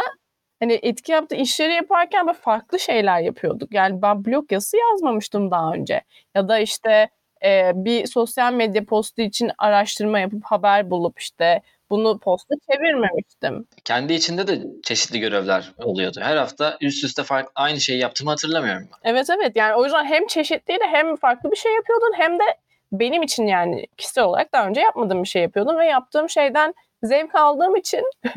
hani 0.60 0.78
etki 0.82 1.12
yaptığı 1.12 1.36
işleri 1.36 1.72
yaparken 1.74 2.26
böyle 2.26 2.38
farklı 2.38 2.78
şeyler 2.80 3.20
yapıyorduk. 3.20 3.74
Yani 3.74 4.02
ben 4.02 4.24
blog 4.24 4.52
yazısı 4.52 4.76
yazmamıştım 4.76 5.50
daha 5.50 5.72
önce. 5.72 6.02
Ya 6.34 6.48
da 6.48 6.58
işte 6.58 7.08
e, 7.44 7.72
bir 7.74 8.06
sosyal 8.06 8.52
medya 8.52 8.84
postu 8.84 9.22
için 9.22 9.50
araştırma 9.58 10.20
yapıp 10.20 10.44
haber 10.44 10.90
bulup 10.90 11.20
işte 11.20 11.62
bunu 11.90 12.18
posta 12.18 12.54
çevirmemiştim. 12.70 13.66
Kendi 13.84 14.12
içinde 14.12 14.46
de 14.46 14.62
çeşitli 14.82 15.20
görevler 15.20 15.72
oluyordu. 15.78 16.20
Her 16.22 16.36
hafta 16.36 16.76
üst 16.80 17.04
üste 17.04 17.22
farklı 17.22 17.52
aynı 17.54 17.80
şeyi 17.80 18.00
yaptığımı 18.00 18.30
hatırlamıyorum. 18.30 18.88
ben. 18.92 19.10
Evet 19.10 19.30
evet 19.30 19.56
yani 19.56 19.74
o 19.74 19.84
yüzden 19.84 20.04
hem 20.04 20.26
çeşitliydi 20.26 20.84
hem 20.90 21.16
farklı 21.16 21.50
bir 21.50 21.56
şey 21.56 21.74
yapıyordun 21.74 22.12
hem 22.16 22.38
de 22.38 22.44
benim 22.92 23.22
için 23.22 23.46
yani 23.46 23.86
kişisel 23.96 24.24
olarak 24.24 24.52
daha 24.52 24.66
önce 24.66 24.80
yapmadığım 24.80 25.22
bir 25.22 25.28
şey 25.28 25.42
yapıyordum 25.42 25.78
ve 25.78 25.86
yaptığım 25.86 26.28
şeyden 26.28 26.74
zevk 27.02 27.34
aldığım 27.34 27.76
için 27.76 28.02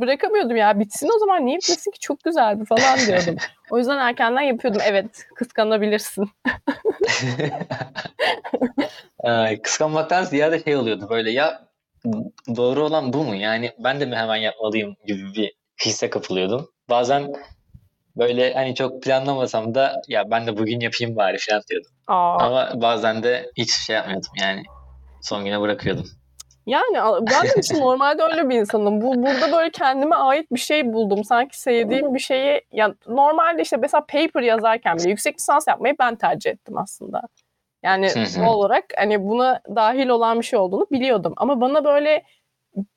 bırakamıyordum 0.00 0.56
ya 0.56 0.80
bitsin 0.80 1.10
o 1.16 1.18
zaman 1.18 1.46
niye 1.46 1.58
bitmesin 1.58 1.90
ki 1.90 1.98
çok 1.98 2.24
güzeldi 2.24 2.64
falan 2.64 2.98
diyordum. 3.06 3.36
O 3.70 3.78
yüzden 3.78 3.98
erkenden 3.98 4.42
yapıyordum 4.42 4.82
evet 4.84 5.26
kıskanabilirsin. 5.34 6.30
Kıskanmaktan 9.62 10.24
ziyade 10.24 10.62
şey 10.64 10.76
oluyordu 10.76 11.06
böyle 11.10 11.30
ya 11.30 11.71
doğru 12.56 12.84
olan 12.84 13.12
bu 13.12 13.24
mu? 13.24 13.34
Yani 13.34 13.70
ben 13.78 14.00
de 14.00 14.06
mi 14.06 14.16
hemen 14.16 14.36
yapmalıyım 14.36 14.96
gibi 15.06 15.34
bir 15.36 15.52
hisse 15.84 16.10
kapılıyordum. 16.10 16.68
Bazen 16.90 17.32
böyle 18.16 18.54
hani 18.54 18.74
çok 18.74 19.02
planlamasam 19.02 19.74
da 19.74 20.02
ya 20.08 20.30
ben 20.30 20.46
de 20.46 20.58
bugün 20.58 20.80
yapayım 20.80 21.16
bari 21.16 21.38
falan 21.38 21.62
diyordum. 21.70 21.90
Aa, 22.06 22.36
Ama 22.44 22.70
bazen 22.74 23.22
de 23.22 23.50
hiç 23.56 23.72
şey 23.72 23.96
yapmıyordum 23.96 24.30
yani 24.40 24.62
son 25.22 25.44
güne 25.44 25.60
bırakıyordum. 25.60 26.06
Yani 26.66 27.20
ben 27.30 27.44
de 27.44 27.60
işte 27.60 27.80
normalde 27.80 28.22
öyle 28.22 28.48
bir 28.48 28.54
insanım. 28.54 29.00
Bu 29.00 29.14
burada 29.22 29.52
böyle 29.52 29.70
kendime 29.70 30.16
ait 30.16 30.52
bir 30.52 30.60
şey 30.60 30.92
buldum. 30.92 31.24
Sanki 31.24 31.60
sevdiğim 31.60 32.14
bir 32.14 32.18
şeyi 32.18 32.60
ya 32.72 32.94
normalde 33.06 33.62
işte 33.62 33.76
mesela 33.76 34.00
paper 34.00 34.42
yazarken 34.42 34.96
bile 34.98 35.08
yüksek 35.10 35.34
lisans 35.34 35.68
yapmayı 35.68 35.94
ben 35.98 36.16
tercih 36.16 36.50
ettim 36.50 36.78
aslında. 36.78 37.22
Yani 37.82 38.08
doğal 38.14 38.54
olarak 38.54 38.84
hani 38.96 39.28
buna 39.28 39.60
dahil 39.76 40.08
olan 40.08 40.40
bir 40.40 40.44
şey 40.44 40.58
olduğunu 40.58 40.86
biliyordum. 40.90 41.32
Ama 41.36 41.60
bana 41.60 41.84
böyle 41.84 42.22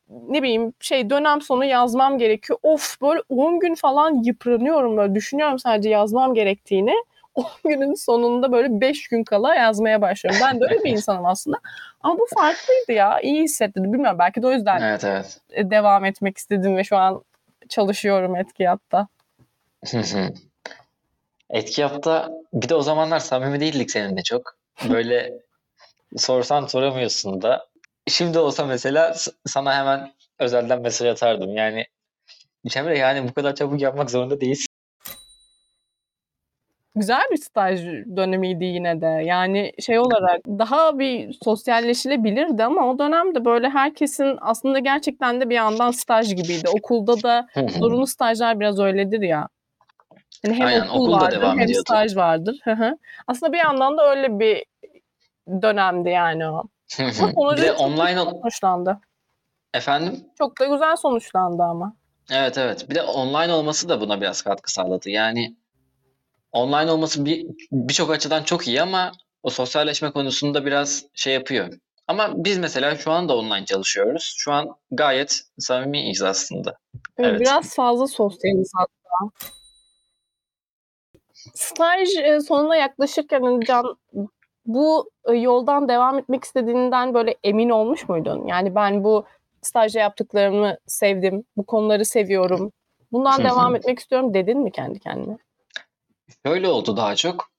ne 0.10 0.44
bileyim 0.44 0.74
şey 0.80 1.10
dönem 1.10 1.42
sonu 1.42 1.66
yazmam 1.66 2.18
gerekiyor. 2.18 2.60
Of 2.64 3.02
böyle 3.02 3.22
10 3.30 3.60
gün 3.60 3.76
falan 3.76 4.24
yıpranıyorum 4.24 4.98
böyle 4.98 5.16
düşünüyorum 5.16 5.60
sadece 5.60 5.90
yazmam 5.90 6.34
gerektiğini. 6.34 6.94
10 7.36 7.46
günün 7.64 7.94
sonunda 7.94 8.52
böyle 8.52 8.82
5 8.82 9.08
gün 9.08 9.24
kala 9.24 9.56
yazmaya 9.56 10.02
başlıyorum. 10.02 10.42
Ben 10.44 10.60
de 10.60 10.64
öyle 10.64 10.84
bir 10.84 10.92
insanım 10.92 11.26
aslında. 11.26 11.58
Ama 12.02 12.20
bu 12.20 12.26
farklıydı 12.36 12.92
ya. 12.92 13.20
İyi 13.20 13.44
hissettirdi. 13.44 13.94
Bilmiyorum 13.94 14.20
belki 14.20 14.42
de 14.42 14.48
o 14.48 14.52
yüzden 14.52 14.82
Evet 14.82 15.04
evet. 15.04 15.40
e, 15.50 15.70
devam 15.70 16.06
etmek 16.06 16.38
istedim 16.38 16.78
ve 16.78 16.84
şu 16.84 16.98
an 16.98 17.24
çalışıyorum 17.70 18.36
etkiyatta. 18.36 19.08
Hı 19.92 19.98
hı. 19.98 20.30
Etki 21.50 21.82
yapta 21.82 22.30
bir 22.54 22.70
de 22.70 22.76
o 22.76 22.82
zamanlar 22.82 23.20
samimi 23.20 23.60
değildik 23.60 23.92
seninle 23.92 24.24
çok. 24.24 24.56
Böyle 24.90 25.34
sorsan 26.18 26.66
soramıyorsun 26.66 27.42
da. 27.42 27.68
Şimdi 28.08 28.40
olsa 28.40 28.66
mesela 28.66 29.16
sana 29.46 29.76
hemen 29.76 30.14
özelden 30.40 30.82
mesaj 30.82 31.08
atardım. 31.08 31.58
Yani 31.58 31.86
Cemre 32.68 32.98
yani 32.98 33.30
bu 33.30 33.34
kadar 33.34 33.56
çabuk 33.56 33.82
yapmak 33.82 34.12
zorunda 34.12 34.42
değilsin. 34.42 34.68
Güzel 36.96 37.24
bir 37.32 37.38
staj 37.38 37.86
dönemiydi 38.16 38.66
yine 38.66 39.02
de. 39.02 39.06
Yani 39.06 39.72
şey 39.80 40.00
olarak 40.00 40.46
daha 40.48 41.00
bir 41.00 41.38
sosyalleşilebilirdi 41.44 42.64
ama 42.64 42.90
o 42.90 43.00
dönemde 43.00 43.46
böyle 43.46 43.70
herkesin 43.70 44.38
aslında 44.42 44.80
gerçekten 44.80 45.42
de 45.42 45.50
bir 45.50 45.56
yandan 45.56 45.92
staj 45.92 46.36
gibiydi. 46.36 46.70
Okulda 46.70 47.24
da 47.24 47.48
zorunlu 47.80 48.08
stajlar 48.08 48.60
biraz 48.60 48.80
öyledir 48.80 49.22
ya. 49.22 49.48
Hani 50.46 50.56
hem 50.56 50.68
Aynen, 50.68 50.88
okul 50.88 51.02
okul 51.02 51.14
vardır 51.14 51.42
devam 51.42 51.60
hem 51.60 51.66
ediyordu. 51.66 51.84
staj 51.88 52.16
vardır. 52.16 52.60
Hı 52.64 52.72
hı. 52.72 52.98
Aslında 53.28 53.54
bir 53.54 53.58
yandan 53.58 53.98
da 53.98 54.10
öyle 54.10 54.40
bir 54.40 54.66
dönemdi 55.62 56.10
yani 56.10 56.48
o. 56.48 56.64
Bir 57.00 57.62
de 57.62 57.72
online 57.72 58.20
sonuçlandı. 58.20 59.00
efendim 59.74 60.26
Çok 60.38 60.60
da 60.60 60.66
güzel 60.66 60.96
sonuçlandı 60.96 61.64
ama. 61.64 61.96
Evet 62.32 62.58
evet. 62.58 62.90
Bir 62.90 62.96
de 62.96 63.02
online 63.02 63.54
olması 63.54 63.90
da 63.90 64.02
buna 64.02 64.22
biraz 64.22 64.42
katkı 64.42 64.72
sağladı. 64.72 65.10
Yani 65.10 65.56
online 66.52 66.92
olması 66.92 67.26
bir 67.26 67.46
birçok 67.72 68.12
açıdan 68.12 68.44
çok 68.44 68.68
iyi 68.68 68.82
ama 68.82 69.12
o 69.44 69.50
sosyalleşme 69.50 70.12
konusunda 70.12 70.66
biraz 70.66 71.04
şey 71.14 71.34
yapıyor. 71.34 71.74
Ama 72.08 72.32
biz 72.36 72.58
mesela 72.58 72.96
şu 72.96 73.12
anda 73.12 73.38
online 73.38 73.66
çalışıyoruz. 73.66 74.34
Şu 74.38 74.52
an 74.52 74.76
gayet 74.92 75.42
samimiyiz 75.60 76.22
aslında. 76.22 76.78
Evet. 77.18 77.40
Biraz 77.42 77.76
fazla 77.76 78.08
sosyaliz 78.08 78.72
hatta. 78.76 79.32
Staj 81.54 82.16
e, 82.16 82.40
sonuna 82.42 82.76
yaklaşırken 82.76 83.42
hani 83.42 83.66
Can 83.66 83.98
bu 84.66 85.10
e, 85.30 85.34
yoldan 85.34 85.90
devam 85.90 86.20
etmek 86.20 86.44
istediğinden 86.44 87.14
böyle 87.14 87.36
emin 87.44 87.70
olmuş 87.70 88.10
muydun? 88.10 88.48
Yani 88.48 88.76
ben 88.76 89.04
bu 89.04 89.26
stajda 89.62 90.00
yaptıklarımı 90.00 90.78
sevdim, 90.88 91.44
bu 91.58 91.66
konuları 91.66 92.06
seviyorum. 92.06 92.72
Bundan 93.12 93.44
devam 93.44 93.76
etmek 93.76 94.00
istiyorum 94.00 94.34
dedin 94.34 94.60
mi 94.60 94.72
kendi 94.72 95.00
kendine? 95.00 95.38
Şöyle 96.46 96.68
oldu 96.68 96.98
daha 96.98 97.16
çok. 97.16 97.50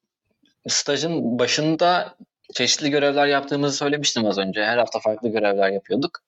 Stajın 0.69 1.38
başında 1.38 2.16
çeşitli 2.55 2.90
görevler 2.90 3.26
yaptığımızı 3.26 3.76
söylemiştim 3.76 4.26
az 4.26 4.38
önce. 4.38 4.64
Her 4.64 4.78
hafta 4.78 4.99
farklı 4.99 5.28
görevler 5.28 5.71
yapıyorduk. 5.71 6.21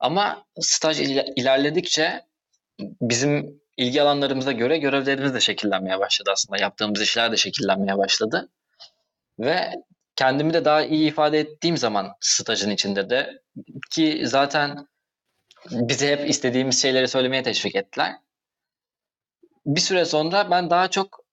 Ama 0.00 0.44
staj 0.60 1.00
ile- 1.00 1.32
ilerledikçe 1.36 2.22
bizim 2.80 3.60
ilgi 3.76 4.02
alanlarımıza 4.02 4.52
göre 4.52 4.78
görevlerimiz 4.78 5.34
de 5.34 5.40
şekillenmeye 5.40 5.98
başladı 5.98 6.30
aslında. 6.32 6.62
Yaptığımız 6.62 7.02
işler 7.02 7.32
de 7.32 7.36
şekillenmeye 7.36 7.98
başladı. 7.98 8.48
Ve 9.38 9.70
kendimi 10.16 10.54
de 10.54 10.64
daha 10.64 10.82
iyi 10.82 11.08
ifade 11.08 11.38
ettiğim 11.38 11.76
zaman 11.76 12.12
stajın 12.20 12.70
içinde 12.70 13.10
de 13.10 13.42
ki 13.90 14.22
zaten 14.24 14.88
bize 15.70 16.12
hep 16.12 16.30
istediğimiz 16.30 16.82
şeyleri 16.82 17.08
söylemeye 17.08 17.42
teşvik 17.42 17.76
ettiler. 17.76 18.12
Bir 19.66 19.80
süre 19.80 20.04
sonra 20.04 20.50
ben 20.50 20.70
daha 20.70 20.88
çok 20.88 21.24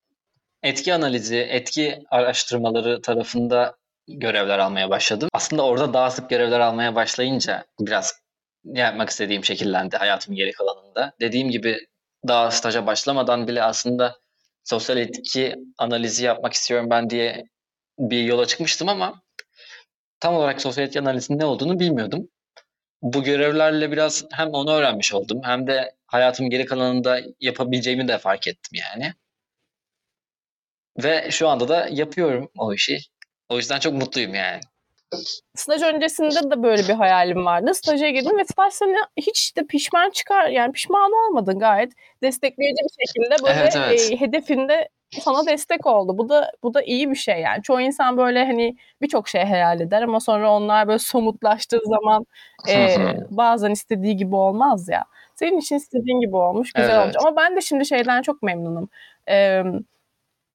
etki 0.64 0.94
analizi, 0.94 1.38
etki 1.38 2.04
araştırmaları 2.12 3.02
tarafında 3.02 3.76
görevler 4.08 4.60
almaya 4.60 4.90
başladım. 4.90 5.30
Aslında 5.34 5.66
orada 5.66 5.94
daha 5.94 6.12
sık 6.12 6.30
görevler 6.30 6.60
almaya 6.60 6.96
başlayınca 6.96 7.66
biraz 7.80 8.24
yapmak 8.64 9.10
istediğim 9.10 9.46
şekillendi 9.46 9.98
hayatımın 9.98 10.38
geri 10.38 10.52
kalanında. 10.52 11.14
Dediğim 11.20 11.50
gibi 11.50 11.88
daha 12.28 12.52
staja 12.52 12.88
başlamadan 12.88 13.48
bile 13.48 13.64
aslında 13.64 14.20
sosyal 14.64 14.98
etki 14.98 15.56
analizi 15.78 16.26
yapmak 16.26 16.54
istiyorum 16.54 16.90
ben 16.90 17.10
diye 17.10 17.46
bir 18.00 18.24
yola 18.24 18.46
çıkmıştım 18.46 18.90
ama 18.90 19.22
tam 20.20 20.36
olarak 20.36 20.62
sosyal 20.62 20.88
etki 20.88 21.00
analizinin 21.00 21.40
ne 21.40 21.46
olduğunu 21.46 21.80
bilmiyordum. 21.80 22.30
Bu 23.02 23.24
görevlerle 23.24 23.92
biraz 23.92 24.26
hem 24.32 24.50
onu 24.50 24.72
öğrenmiş 24.74 25.14
oldum 25.14 25.42
hem 25.44 25.68
de 25.68 25.96
hayatım 26.08 26.50
geri 26.50 26.66
kalanında 26.66 27.22
yapabileceğimi 27.40 28.08
de 28.08 28.18
fark 28.18 28.48
ettim 28.48 28.82
yani. 28.92 29.14
Ve 31.04 31.32
şu 31.32 31.50
anda 31.50 31.68
da 31.68 31.88
yapıyorum 31.92 32.52
o 32.58 32.74
işi. 32.74 33.00
O 33.50 33.58
yüzden 33.58 33.80
çok 33.80 33.94
mutluyum 33.94 34.34
yani. 34.34 34.62
Staj 35.56 35.82
öncesinde 35.82 36.52
de 36.52 36.64
böyle 36.64 36.84
bir 36.88 36.94
hayalim 36.94 37.46
vardı. 37.46 37.74
Staja 37.74 38.10
girdim 38.10 38.38
ve 38.38 38.44
staj 38.46 38.74
seni 38.74 38.96
hiç 39.18 39.58
de 39.58 39.64
pişman 39.66 40.10
çıkar 40.10 40.48
yani 40.48 40.72
pişman 40.72 41.12
olmadın 41.12 41.60
gayet 41.60 41.92
destekleyici 42.24 42.84
bir 42.84 43.06
şekilde 43.06 43.44
böyle 43.44 43.60
Evet, 43.60 43.78
evet. 43.78 44.12
e, 44.12 44.20
hedefinde 44.20 44.90
sana 45.22 45.46
destek 45.46 45.86
oldu. 45.86 46.18
Bu 46.18 46.30
da 46.30 46.52
bu 46.64 46.74
da 46.74 46.82
iyi 46.82 47.10
bir 47.12 47.16
şey 47.16 47.40
yani. 47.42 47.64
Çoğu 47.64 47.82
insan 47.82 48.18
böyle 48.18 48.46
hani 48.46 48.76
birçok 49.02 49.28
şey 49.28 49.44
hayal 49.44 49.80
eder 49.80 50.02
ama 50.02 50.20
sonra 50.20 50.52
onlar 50.52 50.88
böyle 50.88 51.00
somutlaştığı 51.00 51.80
zaman 51.86 52.26
e, 52.70 52.98
bazen 53.30 53.72
istediği 53.72 54.16
gibi 54.16 54.36
olmaz 54.36 54.90
ya. 54.90 55.06
Senin 55.36 55.58
için 55.60 55.76
istediğin 55.76 56.20
gibi 56.20 56.36
olmuş, 56.36 56.74
güzel 56.74 56.90
Evet, 56.90 57.02
olmuş. 57.02 57.16
Ama 57.20 57.36
ben 57.36 57.56
de 57.56 57.62
şimdi 57.62 57.86
şeyden 57.86 58.22
çok 58.22 58.44
memnunum. 58.44 58.90
E, 59.30 59.64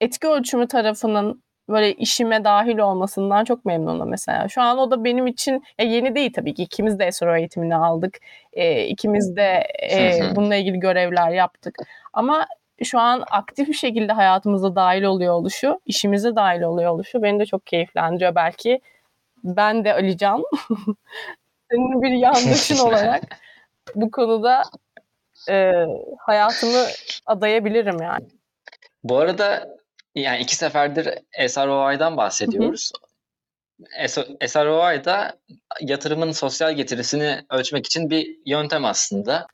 etki 0.00 0.29
ölçümü 0.29 0.69
tarafının 0.69 1.43
böyle 1.69 1.95
işime 1.95 2.45
dahil 2.45 2.79
olmasından 2.79 3.45
çok 3.45 3.65
memnunum 3.65 4.09
mesela. 4.09 4.49
Şu 4.49 4.63
an 4.63 4.79
o 4.79 4.91
da 4.91 5.05
benim 5.05 5.27
için 5.27 5.65
ya 5.79 5.87
yeni 5.87 6.15
değil 6.15 6.33
tabii 6.33 6.55
ki. 6.55 6.63
İkimiz 6.63 6.99
de 6.99 7.13
SRO 7.13 7.37
eğitimini 7.37 7.77
aldık. 7.77 8.19
E, 8.53 8.87
ikimiz 8.87 9.37
de 9.37 9.67
e, 9.93 10.21
bununla 10.37 10.55
ilgili 10.55 10.81
görevler 10.81 11.31
yaptık. 11.31 11.75
Ama 12.13 12.47
şu 12.85 12.99
an 12.99 13.25
aktif 13.31 13.69
bir 13.69 13.75
şekilde 13.75 14.13
hayatımıza 14.13 14.77
dahil 14.77 15.03
oluyor 15.03 15.35
oluşu, 15.35 15.81
işimize 15.87 16.37
dahil 16.37 16.63
oluyor 16.63 16.91
oluşu 16.91 17.23
beni 17.23 17.41
de 17.41 17.47
çok 17.47 17.67
keyiflendiriyor. 17.67 18.35
Belki 18.35 18.81
ben 19.45 19.85
de 19.85 19.95
Alican, 19.95 20.45
senin 21.71 22.03
bir 22.03 22.11
yandaşın 22.11 22.79
olarak 22.87 23.23
bu 23.95 24.11
konuda 24.11 24.63
e, 25.51 25.73
hayatımı 26.19 26.85
adayabilirim 27.27 28.03
yani. 28.03 28.27
Bu 29.05 29.19
arada 29.19 29.78
yani 30.21 30.41
iki 30.41 30.57
seferdir 30.57 31.09
SROI'dan 31.49 32.17
bahsediyoruz. 32.17 32.93
SROI 34.47 35.05
da 35.05 35.39
yatırımın 35.81 36.33
sosyal 36.33 36.73
getirisini 36.73 37.41
ölçmek 37.51 37.87
için 37.87 38.11
bir 38.11 38.37
yöntem 38.47 38.85
aslında. 38.85 39.47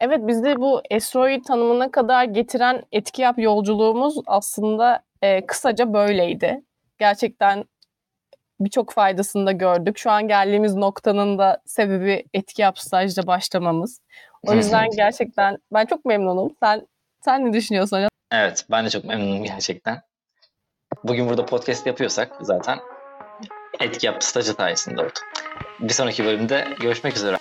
Evet 0.00 0.20
bizi 0.22 0.56
bu 0.56 0.82
Esro'yu 0.90 1.42
tanımına 1.42 1.90
kadar 1.90 2.24
getiren 2.24 2.82
etki 2.92 3.22
yap 3.22 3.38
yolculuğumuz 3.38 4.14
aslında 4.26 5.02
e, 5.22 5.46
kısaca 5.46 5.92
böyleydi. 5.92 6.62
Gerçekten 6.98 7.64
birçok 8.60 8.92
faydasını 8.92 9.46
da 9.46 9.52
gördük. 9.52 9.98
Şu 9.98 10.10
an 10.10 10.28
geldiğimiz 10.28 10.74
noktanın 10.74 11.38
da 11.38 11.62
sebebi 11.66 12.24
etki 12.34 12.62
yap 12.62 12.78
stajda 12.78 13.26
başlamamız. 13.26 14.00
O 14.46 14.54
yüzden 14.54 14.90
gerçekten 14.96 15.58
ben 15.72 15.86
çok 15.86 16.04
memnunum. 16.04 16.56
Sen 16.60 16.86
sen 17.20 17.44
ne 17.44 17.52
düşünüyorsun 17.52 17.96
hocam? 17.96 18.08
Evet, 18.32 18.66
ben 18.70 18.84
de 18.84 18.90
çok 18.90 19.04
memnunum 19.04 19.44
gerçekten. 19.44 20.02
Bugün 21.04 21.28
burada 21.28 21.46
podcast 21.46 21.86
yapıyorsak 21.86 22.32
zaten 22.40 22.78
etki 23.80 24.06
yap 24.06 24.24
stajı 24.24 24.52
sayesinde 24.52 25.00
oldu. 25.00 25.12
Bir 25.80 25.92
sonraki 25.92 26.24
bölümde 26.24 26.68
görüşmek 26.80 27.16
üzere. 27.16 27.36